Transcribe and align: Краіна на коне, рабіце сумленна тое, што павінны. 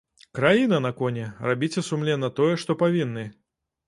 Краіна 0.37 0.77
на 0.85 0.91
коне, 1.01 1.25
рабіце 1.49 1.83
сумленна 1.89 2.29
тое, 2.39 2.55
што 2.63 2.77
павінны. 2.81 3.27